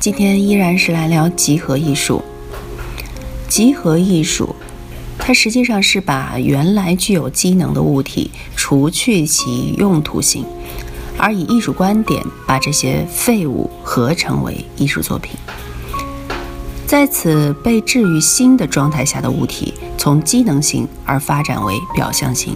[0.00, 2.22] 今天依然是来聊集合艺术。
[3.48, 4.54] 集合艺术，
[5.18, 10.44] 它实际上是把原来具有机能的物体除去其用途性，
[11.18, 15.32] 而以艺术观点把这些废物合成为艺术作品。
[16.86, 22.54] 在此被置于新的状态下的物体，从机能性而发展为表象性，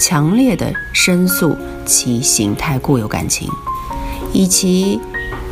[0.00, 1.54] 强烈的申诉
[1.84, 3.50] 其形态固有感情，
[4.32, 4.98] 以其。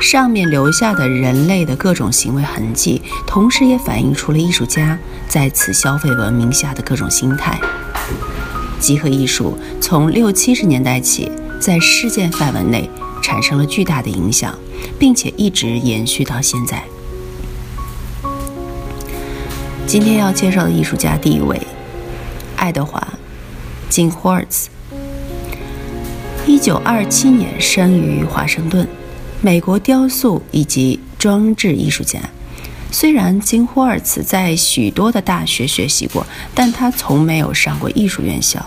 [0.00, 7.58] 上面留下的人类的各种行为痕迹，同时也反映出了艺术家在此消费文明下的各种心态。
[8.78, 12.88] 集合艺术从六七十年代起，在事件范围内
[13.22, 14.56] 产生了巨大的影响，
[14.98, 16.82] 并且一直延续到现在。
[19.86, 21.60] 今天要介绍的艺术家第一位，
[22.56, 23.00] 爱德华·
[23.88, 24.68] 金霍尔茨，
[26.46, 28.86] 一九二七年生于华盛顿。
[29.42, 32.18] 美国雕塑以及装置艺术家，
[32.90, 38.64] 虽然金霍尔茨在许多的大学学习过，但他从没有上过艺术院校。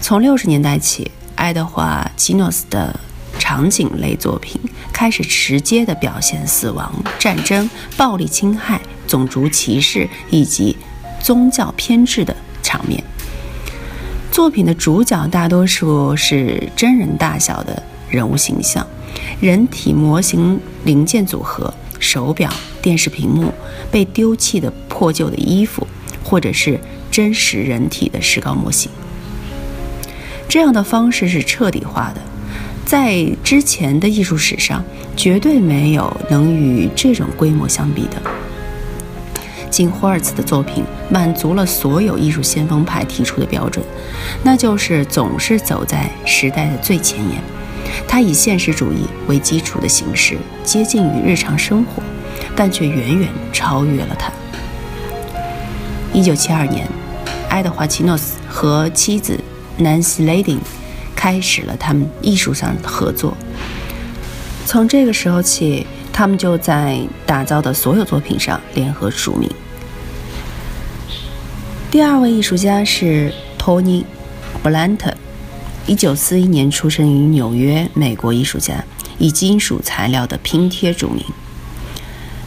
[0.00, 2.98] 从六十年代起，爱德华·基诺斯的
[3.38, 4.60] 场景类作品
[4.92, 10.76] 开始直接的表现死亡、战争、暴力侵害、种族歧视以及
[11.22, 13.02] 宗教偏执的场面。
[14.32, 18.86] 作品的主角大多数是真人大小的人物形象。
[19.40, 22.50] 人体模型零件组合、手表、
[22.82, 23.52] 电视屏幕、
[23.90, 25.86] 被丢弃的破旧的衣服，
[26.24, 26.78] 或者是
[27.10, 28.90] 真实人体的石膏模型。
[30.48, 32.20] 这样的方式是彻底化的，
[32.84, 34.84] 在之前的艺术史上，
[35.16, 38.20] 绝对没有能与这种规模相比的。
[39.70, 43.84] 金霍尔茨的作品满足了所有艺术先锋派提出的标准，
[44.42, 47.42] 那就是总是走在时代的最前沿。
[48.06, 52.02] 他以现实主义为基础的形式接近于日常生活，
[52.54, 54.30] 但却远远超越了它。
[56.12, 56.88] 一九七二年，
[57.48, 59.38] 爱德华·奇诺斯和妻子
[59.78, 60.60] Nancy Lading
[61.14, 63.36] 开始了他们艺术上的合作。
[64.64, 69.50] 从这个时候起，他们就在打造的所有作品上联合署名。
[71.90, 74.04] 第二位艺术家是托尼·
[74.62, 75.12] 布兰特。
[75.88, 78.84] 一九四一年出生于纽约，美国艺术家，
[79.18, 81.24] 以金属材料的拼贴著名。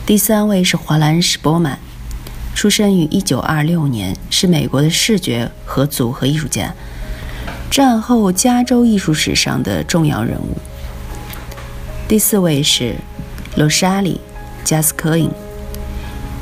[0.05, 1.79] 第三位是华兰史波曼，
[2.53, 6.75] 出生于一九二六年，是美国的视觉和组合艺术家，
[7.71, 10.55] 战后加州艺术史上的重要人物。
[12.07, 12.93] 第四位是
[13.55, 14.21] 罗莎莉·
[14.63, 15.31] 加斯科因，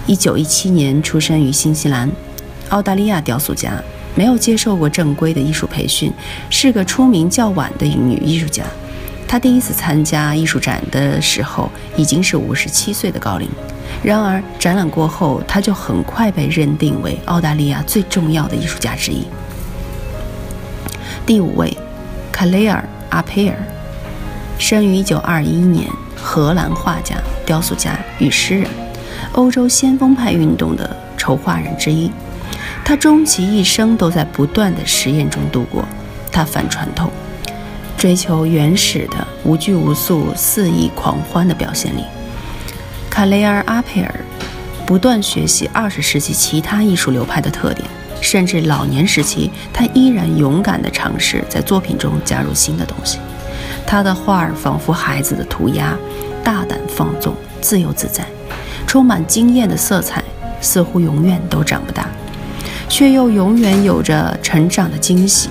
[0.06, 2.12] 一九一七年出生于新西兰，
[2.72, 3.82] 澳大利亚雕塑家。
[4.20, 6.12] 没有接受过正规的艺术培训，
[6.50, 8.66] 是个出名较晚的女艺术家。
[9.26, 13.48] 她第一次参加艺术展的时候已经是五十七岁的高龄。
[14.04, 19.24] 然而，展览过后，她就很快被认定为澳大利亚最重要的艺术家之一。
[21.26, 21.78] 第五位，
[22.30, 22.84] 卡雷尔·
[23.16, 23.56] 阿佩尔，
[24.58, 25.88] 生于一九二一年，
[26.18, 27.16] 荷兰画家、
[27.46, 28.70] 雕塑家与诗人，
[29.32, 32.12] 欧洲先锋派运动的筹划人之一。
[32.90, 35.86] 他终其一生都在不断的实验中度过。
[36.32, 37.12] 他反传统，
[37.96, 42.04] 追求原始的无拘无束、肆意狂欢的表现力。
[43.08, 44.16] 卡雷尔·阿佩尔
[44.88, 47.88] 不断学习二十世纪其他艺术流派的特点，
[48.22, 53.20] 甚至老年时期，他依然勇敢地尝试在作品中加入新的东西。
[53.86, 55.96] 他的画儿仿佛孩子的涂鸦，
[56.44, 58.26] 大胆放纵、自由自在，
[58.88, 60.24] 充满惊艳的色彩，
[60.60, 62.10] 似乎永远都长不大。
[62.90, 65.50] 却又永远有着成长的惊喜。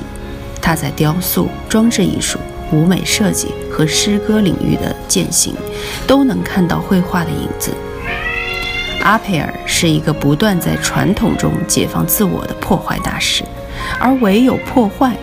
[0.61, 2.39] 他在雕塑、装置艺术、
[2.73, 5.55] 舞美设计和诗歌领域的践行，
[6.07, 7.73] 都能看到绘画的影子。
[9.03, 13.43] 阿佩尔是一个不断在传统中解放自我的破坏大师，
[13.99, 15.17] 而唯有破坏，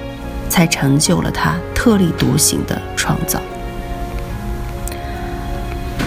[0.49, 3.39] 才成就了他特立独行的创造。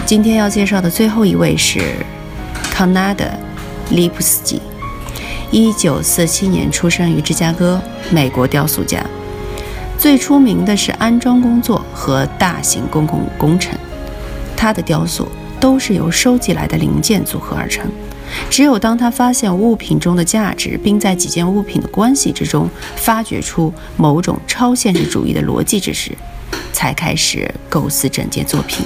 [0.05, 1.79] 今天要介绍的最后一位是
[2.71, 3.23] 康纳德·
[3.91, 4.59] 利普斯基。
[5.51, 7.81] 一九四七年出生于芝加哥，
[8.11, 9.03] 美国雕塑家，
[9.97, 13.75] 最出名的是安装工作和大型公共工程。
[14.55, 15.27] 他的雕塑
[15.59, 17.89] 都是由收集来的零件组合而成。
[18.47, 26.11] 只有当他发现物品中的价值，并在几件物品的关系之中发掘出某种超现实主义的逻辑之时，
[26.71, 28.85] 才开始构思整件作品。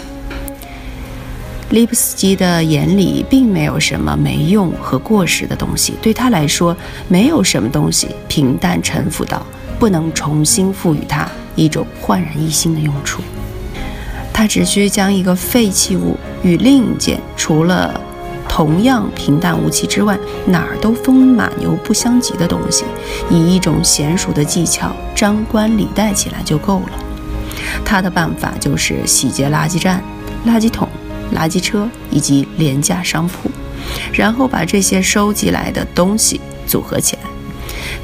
[1.70, 6.76] 利普斯基的眼里并没有什么没用和过时的东西，对他来说，
[7.08, 9.44] 没有什么东西平淡沉浮到
[9.80, 13.22] 不能重新赋予它一种焕然一新的用处。
[14.32, 18.00] 他只需将一个废弃物与另一件除了
[18.48, 22.84] 同样平淡无奇之外，哪儿都风马牛不相及的东西，
[23.32, 26.92] 以一种娴熟的技巧张冠李戴起来就够了。
[27.84, 30.04] 他的办法就是洗劫垃圾站、
[30.46, 30.88] 垃圾桶、
[31.34, 33.50] 垃圾车以及廉价商铺，
[34.14, 37.22] 然后把这些收集来的东西组合起来。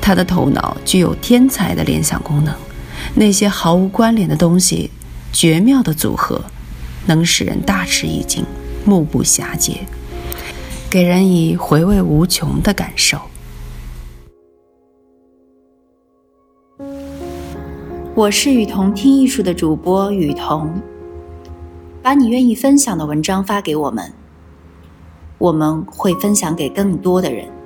[0.01, 2.53] 他的头脑具有天才的联想功能，
[3.15, 4.89] 那些毫无关联的东西，
[5.31, 6.41] 绝妙的组合，
[7.05, 8.43] 能使人大吃一惊，
[8.85, 9.77] 目不暇接。
[10.89, 13.19] 给人以回味无穷的感受。
[18.15, 20.81] 我是雨桐听艺术的主播雨桐，
[22.01, 24.13] 把你愿意分享的文章发给我们，
[25.37, 27.58] 我们会分享给更多的人。